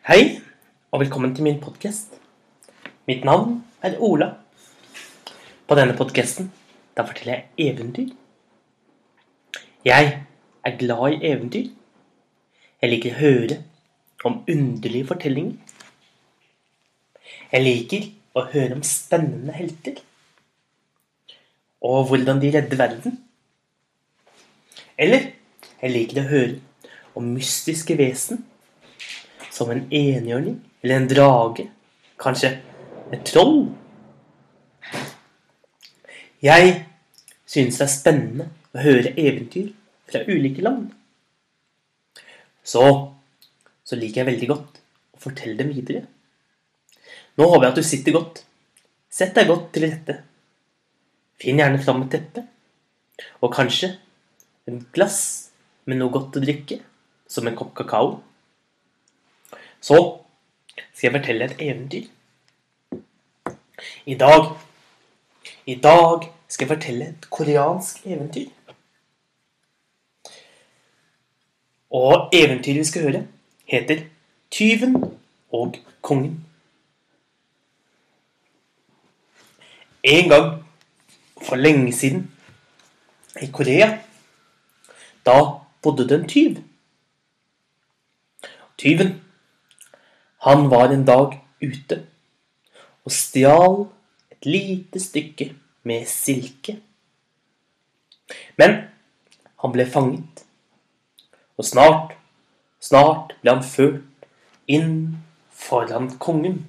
Hei, 0.00 0.40
og 0.96 1.02
velkommen 1.02 1.34
til 1.36 1.44
min 1.44 1.58
podkast. 1.60 2.14
Mitt 3.04 3.20
navn 3.28 3.58
er 3.84 3.98
Ola. 4.00 4.30
På 5.68 5.76
denne 5.76 5.92
podkasten 5.92 6.46
forteller 6.96 7.34
jeg 7.34 7.66
eventyr. 7.74 8.14
Jeg 9.84 10.08
er 10.64 10.78
glad 10.80 11.18
i 11.18 11.20
eventyr. 11.34 11.68
Jeg 12.80 12.92
liker 12.94 13.12
å 13.12 13.20
høre 13.20 13.60
om 14.24 14.40
underlige 14.48 15.10
fortellinger. 15.12 15.60
Jeg 17.52 17.66
liker 17.68 18.10
å 18.40 18.48
høre 18.54 18.80
om 18.80 18.84
spennende 18.88 19.52
helter. 19.52 20.00
Og 21.84 22.06
hvordan 22.08 22.40
de 22.40 22.54
redder 22.56 22.86
verden. 22.86 23.20
Eller 24.96 25.34
jeg 25.82 25.92
liker 25.92 26.24
å 26.24 26.30
høre 26.32 26.56
om 27.12 27.34
mystiske 27.36 28.00
vesen 28.00 28.46
som 29.60 29.70
en 29.74 29.84
enhjørning 29.92 30.56
eller 30.80 30.96
en 30.96 31.08
drage. 31.10 31.66
Kanskje 32.20 32.54
et 33.12 33.24
troll. 33.28 33.68
Jeg 36.40 36.72
synes 37.44 37.76
det 37.76 37.84
er 37.84 37.92
spennende 37.92 38.46
å 38.72 38.84
høre 38.84 39.12
eventyr 39.20 39.72
fra 40.08 40.22
ulike 40.28 40.64
land. 40.64 40.88
Så, 42.64 42.84
så 43.84 43.98
liker 43.98 44.22
jeg 44.22 44.30
veldig 44.30 44.48
godt 44.48 44.80
å 45.16 45.20
fortelle 45.26 45.58
dem 45.58 45.72
videre. 45.74 46.06
Nå 47.36 47.48
håper 47.50 47.66
jeg 47.66 47.74
at 47.74 47.82
du 47.82 47.88
sitter 47.90 48.16
godt. 48.16 48.42
Sett 49.10 49.36
deg 49.36 49.50
godt 49.50 49.68
til 49.74 49.88
rette. 49.88 50.16
Finn 51.40 51.60
gjerne 51.60 51.82
fram 51.82 52.06
et 52.06 52.12
teppe. 52.14 52.46
Og 53.44 53.52
kanskje 53.52 53.92
en 54.70 54.80
glass 54.94 55.20
med 55.88 56.00
noe 56.00 56.12
godt 56.14 56.38
å 56.38 56.44
drikke, 56.44 56.78
som 57.28 57.48
en 57.48 57.56
kopp 57.58 57.74
kakao. 57.76 58.20
Så 59.80 60.18
skal 60.94 61.12
jeg 61.12 61.20
fortelle 61.20 61.44
et 61.44 61.56
eventyr. 61.60 62.06
I 64.06 64.14
dag 64.14 64.56
I 65.66 65.74
dag 65.74 66.32
skal 66.48 66.66
jeg 66.68 66.76
fortelle 66.76 67.08
et 67.08 67.30
koreansk 67.30 68.06
eventyr. 68.06 68.48
Og 71.90 72.28
eventyret 72.32 72.78
vi 72.78 72.84
skal 72.84 73.02
høre, 73.02 73.26
heter 73.66 74.04
'Tyven 74.50 75.18
og 75.52 75.76
kongen'. 76.02 76.40
En 80.02 80.28
gang 80.28 80.64
for 81.42 81.56
lenge 81.56 81.92
siden 81.92 82.30
i 83.42 83.50
Korea, 83.52 83.98
da 85.26 85.40
bodde 85.82 86.08
det 86.08 86.20
en 86.20 86.28
tyv. 86.28 86.56
Tyven 88.78 89.29
han 90.40 90.70
var 90.70 90.88
en 90.88 91.04
dag 91.04 91.36
ute 91.60 91.98
og 93.04 93.12
stjal 93.12 93.74
et 94.32 94.46
lite 94.48 95.00
stykke 95.00 95.50
med 95.84 96.06
silke. 96.08 96.78
Men 98.56 98.76
han 99.60 99.74
ble 99.74 99.84
fanget, 99.84 100.44
og 101.58 101.66
snart, 101.66 102.14
snart 102.80 103.34
ble 103.42 103.56
han 103.56 103.64
ført 103.66 104.28
inn 104.70 104.92
foran 105.50 106.08
kongen. 106.22 106.62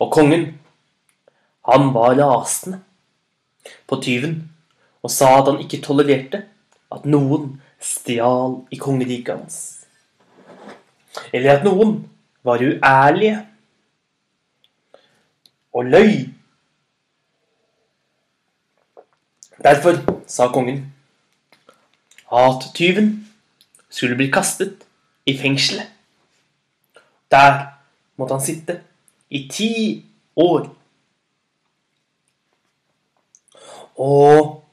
Og 0.00 0.10
kongen, 0.10 0.46
han 1.68 1.92
var 1.94 2.16
rasende 2.18 2.80
på 3.86 4.00
tyven 4.02 4.40
og 5.04 5.12
sa 5.12 5.36
at 5.38 5.50
han 5.52 5.60
ikke 5.62 5.82
tolererte 5.84 6.42
at 6.90 7.06
noen 7.06 7.60
stjal 7.78 8.64
i 8.72 8.80
kongeriket 8.80 9.36
hans 9.36 9.60
eller 11.32 11.58
at 11.58 11.64
noen 11.64 12.10
var 12.44 12.62
uærlige 12.62 13.46
og 15.72 15.84
løy. 15.84 16.28
Derfor 19.64 19.98
sa 20.26 20.48
kongen 20.48 20.86
at 22.32 22.70
tyven 22.74 23.28
skulle 23.90 24.16
bli 24.16 24.30
kastet 24.30 24.86
i 25.26 25.36
fengselet. 25.38 25.90
Der 27.30 27.66
måtte 28.16 28.34
han 28.34 28.44
sitte 28.44 28.80
i 29.30 29.48
ti 29.52 29.72
år. 30.36 30.76
Og 34.00 34.64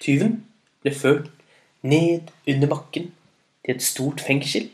tyven 0.00 0.46
ble 0.82 0.94
ført 0.94 1.30
ned 1.82 2.32
under 2.48 2.68
bakken 2.68 3.12
til 3.64 3.74
et 3.74 3.82
stort 3.82 4.20
fengsel 4.20 4.70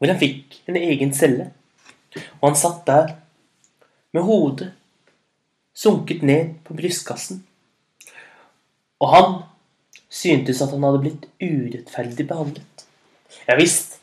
hvor 0.00 0.08
han 0.08 0.20
fikk 0.20 0.62
en 0.70 0.78
egen 0.80 1.12
celle. 1.12 1.50
Og 2.40 2.48
han 2.48 2.56
satt 2.56 2.86
der 2.88 3.10
med 4.16 4.24
hodet 4.24 4.70
sunket 5.76 6.24
ned 6.26 6.54
på 6.64 6.74
brystkassen. 6.74 7.42
Og 9.00 9.12
han 9.12 9.36
syntes 10.10 10.62
at 10.64 10.72
han 10.72 10.84
hadde 10.88 11.02
blitt 11.04 11.28
urettferdig 11.40 12.26
behandlet. 12.28 12.86
Ja 13.46 13.56
visst, 13.60 14.00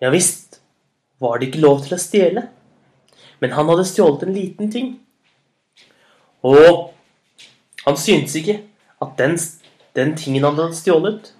ja 0.00 0.14
visst 0.14 0.60
var 1.20 1.38
det 1.38 1.50
ikke 1.50 1.64
lov 1.66 1.82
til 1.84 1.98
å 1.98 2.00
stjele. 2.00 2.46
Men 3.42 3.54
han 3.56 3.68
hadde 3.72 3.88
stjålet 3.90 4.24
en 4.24 4.34
liten 4.36 4.70
ting. 4.72 4.94
Og 6.46 6.94
han 7.82 7.98
syntes 7.98 8.38
ikke 8.38 8.60
at 9.02 9.18
den, 9.18 9.36
den 9.98 10.14
tingen 10.16 10.46
han 10.46 10.58
hadde 10.58 10.78
stjålet, 10.78 11.32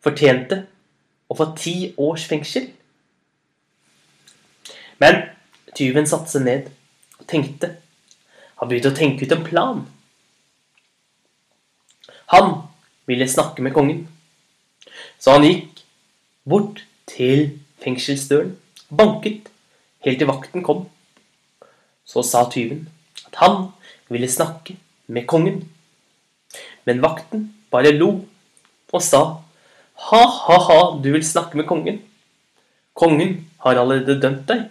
fortjente 0.00 0.64
og 1.30 1.38
få 1.38 1.46
ti 1.56 1.74
års 1.98 2.26
fengsel. 2.28 2.66
Men 5.00 5.22
tyven 5.78 6.08
satte 6.08 6.32
seg 6.32 6.44
ned 6.44 6.68
og 7.20 7.26
tenkte. 7.30 7.76
Han 8.60 8.68
begynte 8.68 8.90
å 8.92 8.98
tenke 8.98 9.24
ut 9.24 9.34
en 9.36 9.46
plan. 9.46 9.84
Han 12.34 12.50
ville 13.08 13.28
snakke 13.30 13.62
med 13.64 13.74
kongen. 13.74 14.04
Så 15.18 15.36
han 15.36 15.46
gikk 15.46 15.84
bort 16.48 16.82
til 17.10 17.60
fengselsdøren, 17.80 18.56
banket 18.90 19.48
helt 20.04 20.20
til 20.20 20.28
vakten 20.28 20.64
kom. 20.66 20.84
Så 22.04 22.22
sa 22.26 22.44
tyven 22.52 22.88
at 23.26 23.38
han 23.40 23.70
ville 24.10 24.28
snakke 24.28 24.76
med 25.06 25.26
kongen. 25.30 25.62
Men 26.84 27.02
vakten 27.02 27.48
bare 27.70 27.94
lo 27.94 28.10
og 28.90 29.02
sa 29.04 29.22
ha-ha-ha, 30.08 31.00
du 31.02 31.12
vil 31.12 31.24
snakke 31.24 31.58
med 31.58 31.66
kongen. 31.68 32.00
Kongen 32.94 33.36
har 33.64 33.78
allerede 33.78 34.20
dømt 34.20 34.46
deg. 34.48 34.68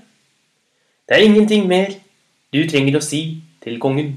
Det 1.07 1.17
er 1.17 1.25
ingenting 1.25 1.67
mer 1.69 1.93
du 2.53 2.63
trenger 2.69 2.97
å 2.97 3.03
si 3.03 3.21
til 3.63 3.79
kongen. 3.81 4.15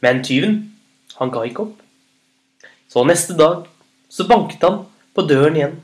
Men 0.00 0.22
tyven, 0.24 0.56
han 1.20 1.32
ga 1.32 1.44
ikke 1.44 1.66
opp. 1.66 1.76
Så 2.88 3.04
neste 3.06 3.36
dag 3.38 3.68
så 4.10 4.26
banket 4.28 4.64
han 4.66 4.82
på 5.14 5.24
døren 5.28 5.58
igjen 5.58 5.76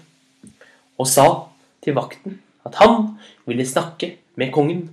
og 0.97 1.09
sa 1.11 1.27
til 1.84 1.95
vakten 1.99 2.41
at 2.67 2.78
han 2.81 3.13
ville 3.47 3.67
snakke 3.69 4.17
med 4.41 4.53
kongen. 4.55 4.89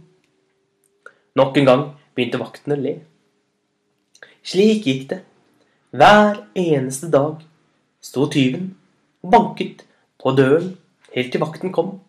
Nok 1.40 1.58
en 1.58 1.70
gang 1.70 1.86
begynte 2.14 2.42
vakten 2.42 2.76
å 2.76 2.80
le. 2.80 2.98
Slik 4.44 4.86
gikk 4.86 5.08
det 5.10 5.24
hver 5.94 6.44
eneste 6.58 7.10
dag 7.14 7.42
sto 8.04 8.28
tyven 8.32 8.74
og 9.24 9.32
banket 9.32 9.86
på 10.22 10.34
døren 10.36 10.74
helt 11.14 11.32
til 11.32 11.42
vakten 11.44 11.72
kom, 11.74 12.00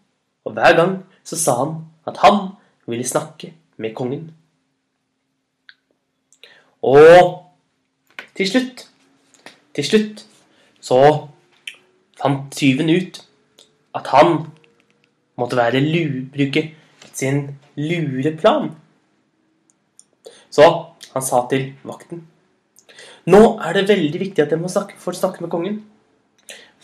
og 0.44 0.53
hver 0.56 0.77
gang 0.77 0.97
så 1.25 1.38
sa 1.38 1.56
han 1.62 1.77
at 2.09 2.19
han 2.25 2.49
ville 2.87 3.06
snakke 3.06 3.53
med 3.77 3.94
kongen. 3.94 4.32
Og 6.82 7.44
til 8.37 8.49
slutt, 8.50 8.84
til 9.75 9.87
slutt, 9.87 10.27
så 10.81 10.99
fant 12.21 12.50
tyven 12.53 12.91
ut 12.93 13.22
at 13.94 14.11
han 14.12 14.37
måtte 15.41 15.56
være 15.56 15.81
lure, 15.81 16.26
bruke 16.35 16.67
sin 17.14 17.55
lureplan. 17.76 18.73
Så 20.50 20.67
han 21.14 21.23
sa 21.23 21.46
til 21.50 21.73
vakten 21.87 22.26
nå 23.31 23.43
er 23.65 23.76
det 23.76 23.88
veldig 23.88 24.21
viktig 24.21 24.44
at 24.44 24.53
jeg 24.53 24.61
må 24.61 24.69
snakke, 24.69 24.99
får 25.00 25.19
snakke 25.21 25.44
med 25.44 25.53
kongen. 25.53 25.79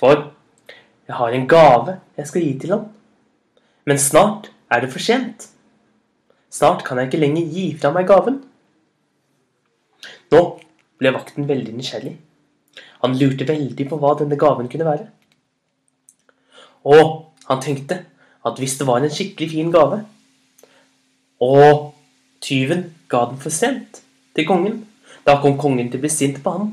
For 0.00 0.30
jeg 1.08 1.16
har 1.18 1.36
en 1.36 1.48
gave 1.48 1.98
jeg 2.16 2.30
skal 2.30 2.44
gi 2.46 2.52
til 2.62 2.74
ham. 2.76 2.86
Men 3.84 3.98
snart 3.98 4.50
er 4.70 4.84
det 4.84 4.92
for 4.92 5.02
sent. 5.02 5.48
Snart 6.50 6.84
kan 6.86 6.98
jeg 6.98 7.10
ikke 7.10 7.20
lenger 7.20 7.52
gi 7.54 7.66
fra 7.78 7.92
meg 7.94 8.08
gaven. 8.08 8.40
Nå 10.30 10.42
ble 11.00 11.12
vakten 11.14 11.48
veldig 11.48 11.74
nysgjerrig. 11.76 12.16
Han 13.02 13.16
lurte 13.18 13.48
veldig 13.48 13.86
på 13.88 13.98
hva 14.00 14.14
denne 14.20 14.38
gaven 14.40 14.68
kunne 14.70 14.88
være. 14.88 15.08
Og 16.84 17.32
han 17.48 17.62
tenkte 17.64 18.04
at 18.46 18.60
hvis 18.60 18.78
det 18.80 18.86
var 18.88 19.02
en 19.02 19.12
skikkelig 19.12 19.50
fin 19.52 19.72
gave, 19.72 20.02
og 21.40 21.92
tyven 22.44 22.86
ga 23.08 23.24
den 23.30 23.40
for 23.40 23.52
sent 23.52 24.02
til 24.36 24.46
kongen, 24.48 24.84
da 25.30 25.38
kom 25.42 25.58
kongen 25.58 25.90
til 25.90 26.00
å 26.00 26.04
bli 26.04 26.10
sint 26.10 26.40
på 26.42 26.54
ham. 26.56 26.72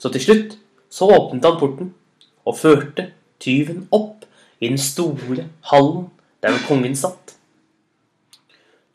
Så 0.00 0.10
til 0.14 0.24
slutt 0.24 0.54
så 0.90 1.08
åpnet 1.12 1.44
han 1.44 1.58
porten 1.60 1.90
og 2.48 2.56
førte 2.56 3.10
tyven 3.42 3.84
opp 3.92 4.24
i 4.60 4.70
den 4.70 4.80
store 4.80 5.48
hallen 5.70 6.06
der 6.42 6.56
kongen 6.68 6.96
satt. 6.96 7.34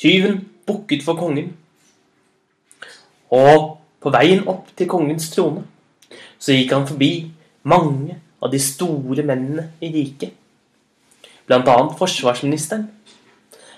Tyven 0.01 0.41
bukket 0.67 1.03
for 1.05 1.19
kongen, 1.19 1.53
og 3.33 3.77
på 4.03 4.11
veien 4.13 4.43
opp 4.49 4.71
til 4.77 4.89
kongens 4.91 5.29
trone 5.33 5.63
så 6.43 6.55
gikk 6.55 6.73
han 6.75 6.87
forbi 6.87 7.11
mange 7.69 8.17
av 8.43 8.51
de 8.51 8.59
store 8.59 9.23
mennene 9.23 9.69
i 9.79 9.91
riket, 9.93 10.33
annet 11.47 11.95
forsvarsministeren. 11.99 12.89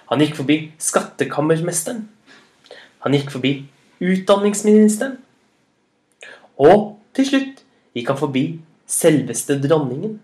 Han 0.10 0.22
gikk 0.22 0.36
forbi 0.40 0.58
skattekammermesteren. 0.82 2.04
Han 3.06 3.14
gikk 3.14 3.32
forbi 3.34 3.54
utdanningsministeren. 4.02 5.18
Og 6.58 6.96
til 7.16 7.28
slutt 7.30 7.62
gikk 7.96 8.12
han 8.12 8.20
forbi 8.20 8.46
selveste 8.88 9.58
dronningen. 9.64 10.18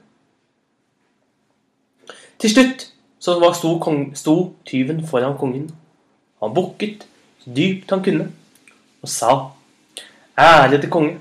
Til 2.42 2.50
slutt 2.50 2.88
så 3.22 3.38
var 3.40 3.54
sto, 3.54 3.76
kong, 3.80 4.12
sto 4.18 4.54
tyven 4.66 5.04
foran 5.08 5.38
kongen. 5.38 5.70
Han 6.42 6.54
bukket 6.56 7.06
så 7.44 7.54
dypt 7.56 7.92
han 7.94 8.04
kunne 8.04 8.32
og 9.02 9.10
sa 9.10 9.32
Ærede 10.42 10.88
konge, 10.90 11.18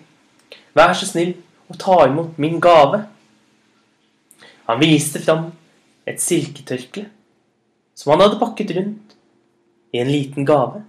vær 0.77 0.93
så 0.97 1.07
snill 1.09 1.33
å 1.69 1.77
ta 1.77 1.97
imot 2.07 2.39
min 2.41 2.61
gave. 2.63 3.03
Han 4.69 4.81
viste 4.81 5.21
fram 5.21 5.49
et 6.09 6.23
silketørkle 6.23 7.09
som 7.99 8.15
han 8.15 8.23
hadde 8.23 8.39
pakket 8.41 8.73
rundt 8.79 9.17
i 9.93 10.01
en 10.01 10.13
liten 10.13 10.47
gave. 10.49 10.85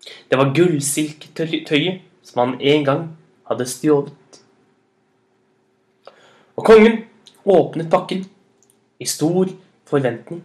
Det 0.00 0.38
var 0.38 0.52
gullsilketøyet 0.56 2.00
som 2.24 2.42
han 2.44 2.60
en 2.60 2.84
gang 2.84 3.02
hadde 3.50 3.66
stjålet. 3.68 4.40
Og 6.56 6.64
kongen 6.64 7.02
åpnet 7.44 7.90
pakken 7.90 8.24
i 9.00 9.08
stor 9.08 9.50
forventning. 9.88 10.42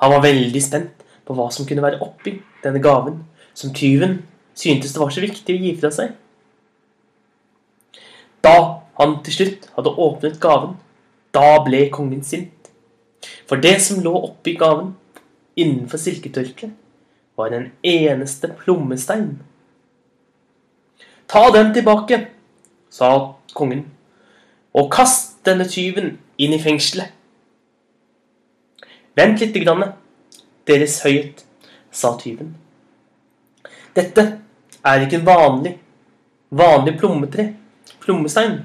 Han 0.00 0.14
var 0.14 0.24
veldig 0.24 0.62
spent 0.62 1.04
på 1.26 1.36
hva 1.36 1.50
som 1.52 1.66
kunne 1.68 1.84
være 1.84 2.00
oppi 2.04 2.38
denne 2.64 2.82
gaven 2.82 3.20
som 3.54 3.74
tyven 3.74 4.20
syntes 4.56 4.94
det 4.94 5.02
var 5.02 5.12
så 5.14 5.22
viktig 5.24 5.56
å 5.56 5.62
gi 5.64 5.74
fra 5.80 5.90
seg. 5.94 6.14
Da 8.44 8.54
han 9.00 9.18
til 9.24 9.36
slutt 9.36 9.68
hadde 9.76 9.92
åpnet 10.06 10.40
gaven, 10.40 10.76
da 11.34 11.60
ble 11.64 11.86
kongen 11.92 12.22
sint. 12.26 12.70
For 13.48 13.60
det 13.60 13.76
som 13.84 14.00
lå 14.04 14.12
oppi 14.16 14.56
gaven, 14.60 14.94
innenfor 15.60 16.00
silketørkleet, 16.00 16.72
var 17.40 17.54
en 17.56 17.70
eneste 17.82 18.52
plommestein. 18.60 19.38
Ta 21.30 21.46
den 21.54 21.72
tilbake, 21.74 22.20
sa 22.90 23.10
kongen, 23.54 23.86
og 24.74 24.90
kast 24.92 25.38
denne 25.46 25.66
tyven 25.68 26.16
inn 26.38 26.54
i 26.54 26.60
fengselet. 26.62 27.12
Vent 29.16 29.40
lite 29.42 29.62
grann, 29.64 29.92
Deres 30.66 31.00
Høyhet, 31.02 31.44
sa 31.90 32.12
tyven. 32.20 32.52
Dette 33.96 34.26
er 34.86 35.04
ikke 35.04 35.18
en 35.18 35.26
vanlig, 35.26 35.72
vanlig 36.50 36.94
plommetre, 37.00 37.46
plommestein. 38.00 38.60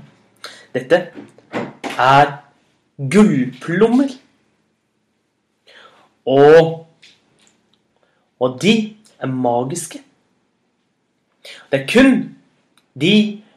Dette 0.76 1.00
er 1.98 2.34
gullplommer. 2.98 4.14
Og 6.26 6.85
Og 8.46 8.60
de 8.62 8.76
er 9.18 9.32
magiske. 9.32 10.02
Det 11.72 11.82
er 11.82 11.88
kun 11.90 12.18
de 12.98 13.16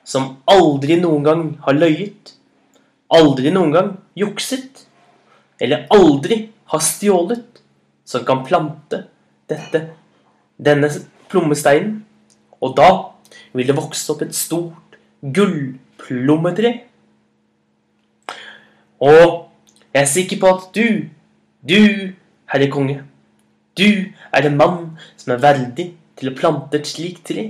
som 0.08 0.38
aldri 0.48 0.96
noen 1.00 1.24
gang 1.24 1.42
har 1.64 1.76
løyet, 1.76 2.32
aldri 3.12 3.52
noen 3.52 3.74
gang 3.74 3.90
jukset, 4.16 4.86
eller 5.60 5.86
aldri 5.92 6.46
har 6.72 6.84
stjålet, 6.84 7.62
som 8.08 8.24
kan 8.24 8.44
plante 8.46 9.02
dette, 9.50 9.82
denne 10.56 10.88
plommesteinen. 11.28 11.98
Og 12.64 12.74
da 12.76 12.88
vil 13.52 13.68
det 13.68 13.76
vokse 13.76 14.08
opp 14.12 14.24
et 14.24 14.36
stort 14.36 14.96
gullplommetre. 15.22 16.72
Og 19.04 19.48
jeg 19.92 20.02
er 20.02 20.10
sikker 20.10 20.40
på 20.40 20.54
at 20.56 20.66
du, 20.74 20.86
du, 21.68 22.14
herre 22.48 22.70
konge, 22.72 23.02
du 23.78 24.12
er 24.32 24.46
en 24.46 24.58
mann 24.58 24.78
som 25.16 25.34
er 25.34 25.42
verdig 25.42 25.92
til 26.18 26.30
å 26.30 26.36
plante 26.36 26.78
et 26.78 26.90
slikt 26.90 27.24
tre. 27.30 27.44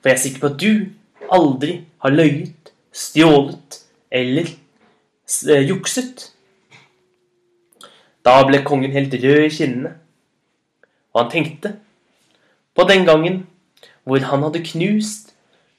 For 0.00 0.10
jeg 0.10 0.16
er 0.16 0.22
sikker 0.24 0.42
på 0.42 0.50
at 0.52 0.60
du 0.60 1.30
aldri 1.30 1.76
har 2.02 2.14
løyet, 2.14 2.72
stjålet 2.90 3.80
eller 4.10 4.48
eh, 4.48 5.64
jukset. 5.68 6.30
Da 8.24 8.40
ble 8.48 8.62
kongen 8.66 8.92
helt 8.96 9.14
rød 9.14 9.44
i 9.46 9.52
kinnene, 9.52 9.94
og 11.12 11.22
han 11.22 11.30
tenkte 11.32 11.74
på 12.76 12.84
den 12.88 13.06
gangen 13.08 13.44
hvor 14.04 14.22
han 14.30 14.44
hadde 14.44 14.64
knust 14.64 15.32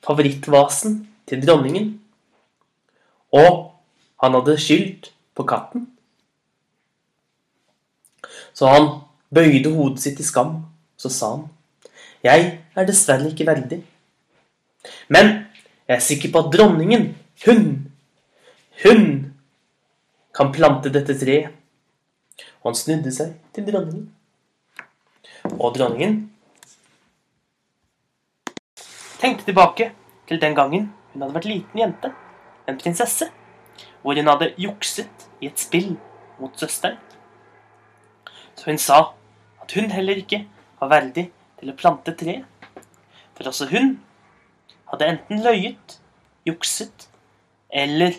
favorittvasen 0.05 1.01
til 1.29 1.43
dronningen, 1.45 1.93
og 3.31 3.71
han 4.23 4.37
hadde 4.37 4.57
skyldt 4.61 5.11
på 5.37 5.45
katten. 5.49 5.87
Så 8.53 8.67
han 8.67 8.89
bøyde 9.33 9.71
hodet 9.73 10.03
sitt 10.03 10.19
i 10.19 10.25
skam, 10.25 10.59
så 10.97 11.09
sa 11.09 11.31
han, 11.35 11.47
jeg 12.23 12.51
er 12.75 12.87
dessverre 12.87 13.31
ikke 13.31 13.47
verdig. 13.47 13.81
Men 15.09 15.31
jeg 15.87 15.95
er 15.95 16.03
sikker 16.05 16.31
på 16.33 16.43
at 16.43 16.51
dronningen, 16.53 17.07
hun, 17.45 17.63
hun 18.83 19.05
kan 20.35 20.51
plante 20.53 20.91
dette 20.93 21.17
treet. 21.17 21.51
Og 22.61 22.71
han 22.71 22.77
snudde 22.77 23.11
seg 23.13 23.33
til 23.55 23.65
dronningen. 23.67 24.09
Og 25.57 25.73
dronningen 25.75 26.19
tenkte 29.21 29.45
tilbake 29.45 29.91
til 30.29 30.41
den 30.41 30.55
gangen 30.57 30.89
hun 31.11 31.23
hadde 31.25 31.35
vært 31.35 31.49
liten 31.49 31.81
jente, 31.81 32.11
en 32.69 32.77
prinsesse, 32.79 33.27
hvor 34.01 34.15
hun 34.15 34.29
hadde 34.31 34.53
jukset 34.61 35.25
i 35.41 35.49
et 35.49 35.59
spill 35.59 35.95
mot 36.39 36.53
søsteren. 36.57 36.95
Så 38.55 38.69
hun 38.69 38.79
sa 38.79 39.01
at 39.61 39.75
hun 39.77 39.91
heller 39.91 40.19
ikke 40.21 40.45
var 40.81 40.91
verdig 40.95 41.27
til 41.59 41.71
å 41.71 41.77
plante 41.77 42.15
tre, 42.17 42.41
for 43.37 43.49
også 43.51 43.69
hun 43.71 43.95
hadde 44.91 45.07
enten 45.13 45.43
løyet, 45.45 45.97
jukset 46.47 47.07
eller 47.71 48.17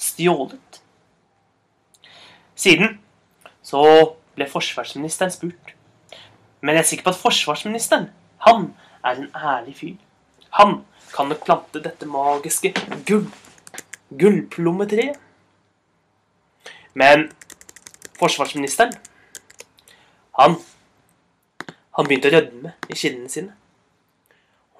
stjålet. 0.00 0.80
Siden 2.54 2.98
så 3.64 3.82
ble 4.36 4.46
forsvarsministeren 4.48 5.32
spurt. 5.32 5.74
Men 6.60 6.76
jeg 6.76 6.84
er 6.84 6.88
sikker 6.90 7.08
på 7.08 7.14
at 7.14 7.20
forsvarsministeren, 7.20 8.08
han 8.46 8.70
er 9.04 9.20
en 9.20 9.28
ærlig 9.36 9.76
fyr. 9.78 9.98
Han 10.58 10.80
kan 11.14 11.30
nok 11.30 11.44
plante 11.44 11.82
dette 11.82 12.08
magiske 12.08 12.72
gull, 13.08 13.26
gullplommetreet. 14.20 15.18
Men 16.94 17.28
forsvarsministeren, 18.18 18.92
han 20.40 20.58
Han 21.96 22.06
begynte 22.06 22.30
å 22.30 22.32
rødme 22.32 22.72
i 22.88 22.96
kinnene 22.96 23.28
sine. 23.28 23.52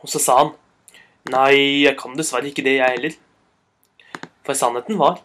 Og 0.01 0.09
så 0.09 0.21
sa 0.23 0.37
han 0.39 0.55
Nei, 1.31 1.83
jeg 1.85 1.97
kan 1.99 2.15
dessverre 2.17 2.49
ikke 2.49 2.65
det, 2.65 2.79
jeg 2.79 2.95
heller. 2.95 3.17
For 4.47 4.57
sannheten 4.57 4.97
var 4.99 5.21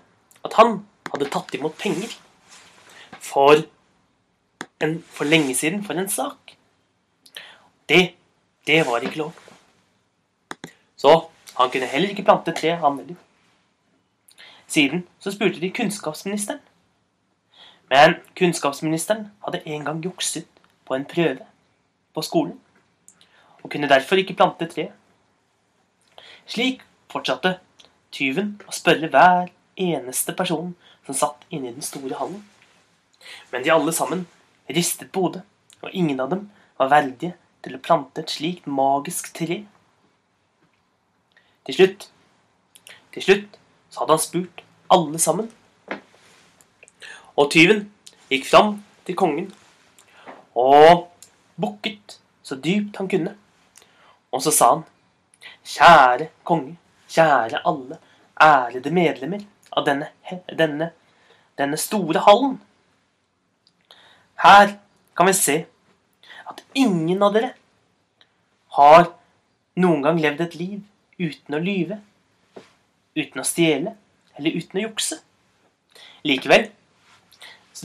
at 0.46 0.58
han 0.60 0.82
hadde 1.12 1.30
tatt 1.32 1.56
imot 1.56 1.78
penger 1.80 2.12
for, 3.24 3.64
en, 4.84 5.00
for 5.08 5.30
lenge 5.30 5.56
siden 5.56 5.86
for 5.88 5.98
en 5.98 6.12
sak. 6.12 6.58
Det 7.90 8.04
det 8.68 8.82
var 8.88 9.04
ikke 9.06 9.18
lov. 9.18 9.34
Så 10.98 11.30
han 11.58 11.70
kunne 11.72 11.86
heller 11.86 12.10
ikke 12.10 12.24
plante 12.26 12.52
tre, 12.52 12.76
han 12.76 12.98
heller. 12.98 13.16
Siden 14.68 15.08
så 15.20 15.32
spurte 15.32 15.62
de 15.62 15.70
kunnskapsministeren. 15.72 16.60
Men 17.90 18.18
kunnskapsministeren 18.36 19.28
hadde 19.46 19.62
en 19.66 19.86
gang 19.86 20.02
jukset 20.04 20.48
på 20.86 20.96
en 20.96 21.06
prøve 21.06 21.46
på 22.16 22.22
skolen, 22.22 22.58
og 23.64 23.70
kunne 23.72 23.90
derfor 23.90 24.22
ikke 24.22 24.38
plante 24.38 24.68
tre. 24.72 24.90
Slik 26.46 26.82
fortsatte 27.12 27.58
tyven 28.14 28.56
å 28.68 28.74
spørre 28.74 29.10
hver 29.12 29.52
eneste 29.76 30.34
person 30.38 30.74
som 31.06 31.18
satt 31.18 31.46
inne 31.50 31.70
i 31.70 31.76
den 31.76 31.86
store 31.86 32.18
hallen. 32.20 32.44
Men 33.52 33.66
de 33.66 33.74
alle 33.74 33.94
sammen 33.94 34.26
ristet 34.70 35.12
på 35.12 35.28
hodet, 35.28 35.44
og 35.82 35.94
ingen 35.94 36.20
av 36.22 36.32
dem 36.34 36.48
var 36.80 36.94
verdige 36.94 37.36
til 37.66 37.78
å 37.78 37.82
plante 37.82 38.22
et 38.22 38.34
slikt 38.34 38.68
magisk 38.70 39.32
tre. 39.36 39.64
Til 41.66 41.80
slutt 41.80 42.10
Til 43.16 43.24
slutt 43.24 43.54
så 43.90 44.02
hadde 44.02 44.16
han 44.18 44.22
spurt 44.22 44.62
alle 44.92 45.20
sammen. 45.24 45.46
Og 47.36 47.52
tyven 47.52 47.86
gikk 48.32 48.48
fram 48.50 48.78
til 49.06 49.18
kongen 49.20 49.50
og 50.56 51.08
bukket 51.60 52.20
så 52.46 52.56
dypt 52.56 52.98
han 52.98 53.10
kunne. 53.12 53.36
Og 54.32 54.44
så 54.44 54.52
sa 54.52 54.74
han, 54.74 54.86
kjære 55.66 56.30
konge, 56.48 56.78
kjære 57.12 57.64
alle 57.66 58.00
ærede 58.42 58.92
medlemmer 58.92 59.44
av 59.76 59.86
denne, 59.88 60.12
denne 60.52 60.92
denne 61.58 61.78
store 61.80 62.24
hallen. 62.28 62.58
Her 64.44 64.76
kan 65.16 65.30
vi 65.30 65.36
se 65.38 65.58
at 66.50 66.64
ingen 66.76 67.24
av 67.24 67.36
dere 67.36 67.54
har 68.78 69.08
noen 69.80 70.04
gang 70.04 70.20
levd 70.22 70.44
et 70.46 70.58
liv 70.60 70.82
uten 71.20 71.56
å 71.56 71.62
lyve, 71.64 72.02
uten 73.16 73.42
å 73.42 73.48
stjele 73.48 73.96
eller 74.36 74.58
uten 74.60 74.82
å 74.82 74.86
jukse. 74.90 75.22
Likevel, 76.28 76.68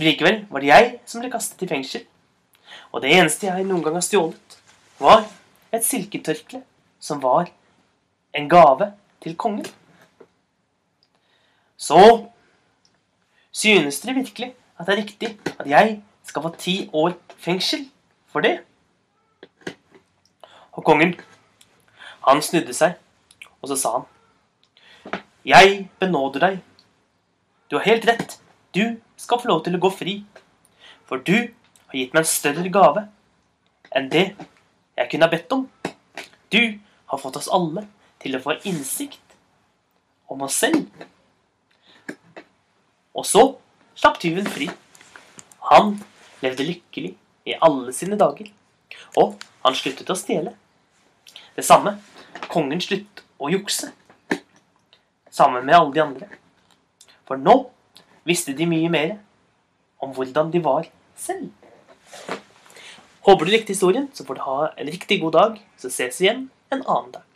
likevel 0.04 0.44
var 0.50 0.62
det 0.62 0.70
jeg 0.70 0.90
som 1.08 1.22
ble 1.22 1.30
kastet 1.32 1.62
i 1.64 1.70
fengsel, 1.70 2.04
og 2.92 3.02
det 3.02 3.12
eneste 3.14 3.48
jeg 3.48 3.66
noen 3.66 3.82
gang 3.84 3.96
har 3.98 4.04
stjålet, 4.04 4.58
var 5.00 5.24
et 5.72 5.86
silketørkle 5.86 6.62
som 7.00 7.22
var 7.22 7.50
en 8.36 8.48
gave 8.50 8.92
til 9.22 9.36
kongen. 9.36 9.66
Så 11.80 12.00
synes 13.52 14.00
dere 14.02 14.20
virkelig 14.20 14.52
at 14.78 14.86
det 14.86 14.94
er 14.94 15.02
riktig 15.02 15.30
at 15.58 15.66
jeg 15.68 16.00
skal 16.24 16.42
få 16.42 16.52
ti 16.58 16.74
år 16.92 17.16
fengsel 17.40 17.86
for 18.30 18.44
det? 18.44 18.60
Og 20.72 20.84
kongen, 20.84 21.16
han 22.26 22.42
snudde 22.42 22.74
seg, 22.76 22.94
og 23.60 23.72
så 23.72 23.76
sa 23.76 23.92
han 23.98 25.20
Jeg 25.44 25.88
benåder 25.98 26.40
deg. 26.40 26.60
Du 27.70 27.78
har 27.78 27.86
helt 27.88 28.06
rett. 28.06 28.36
Du 28.74 29.00
skal 29.16 29.40
få 29.40 29.50
lov 29.50 29.64
til 29.64 29.76
å 29.76 29.82
gå 29.82 29.90
fri. 29.94 30.14
For 31.08 31.22
du 31.26 31.36
har 31.36 31.96
gitt 31.98 32.14
meg 32.14 32.22
en 32.22 32.30
større 32.30 32.70
gave 32.70 33.06
enn 33.90 34.10
det 34.12 34.26
jeg 34.96 35.10
kunne 35.10 35.26
ha 35.26 35.32
bedt 35.32 35.54
om. 35.56 35.64
Du 36.50 36.78
har 37.10 37.18
fått 37.18 37.40
oss 37.40 37.50
alle 37.50 37.86
til 38.22 38.36
å 38.36 38.42
få 38.44 38.58
innsikt 38.68 39.34
om 40.30 40.44
oss 40.46 40.60
selv. 40.62 40.86
Og 43.16 43.26
så 43.26 43.42
slapp 43.98 44.20
tyven 44.22 44.46
fri. 44.46 44.68
Han 45.72 45.96
levde 46.44 46.68
lykkelig 46.68 47.16
i 47.50 47.56
alle 47.58 47.92
sine 47.96 48.18
dager. 48.20 48.52
Og 49.18 49.40
han 49.64 49.76
sluttet 49.76 50.10
å 50.12 50.18
stjele. 50.18 50.54
Det 51.56 51.66
samme. 51.66 51.96
Kongen 52.50 52.80
sluttet 52.82 53.24
å 53.40 53.50
jukse. 53.50 53.90
Sammen 55.30 55.66
med 55.66 55.76
alle 55.76 55.94
de 55.94 56.02
andre. 56.04 56.30
For 57.26 57.40
nå 57.40 57.56
visste 58.30 58.54
de 58.56 58.68
mye 58.70 58.90
mer 58.92 59.16
om 60.00 60.14
hvordan 60.16 60.52
de 60.54 60.62
var 60.64 60.88
selv. 61.18 61.50
Håper 63.26 63.44
du 63.44 63.52
likte 63.52 63.74
historien, 63.74 64.08
så 64.16 64.24
får 64.24 64.38
du 64.38 64.46
ha 64.46 64.60
en 64.70 64.88
riktig 64.88 65.20
god 65.20 65.36
dag. 65.36 65.58
Så 65.76 65.92
ses 65.92 66.20
vi 66.20 66.28
igjen 66.28 66.46
en 66.72 66.86
annen 66.86 67.12
dag. 67.18 67.29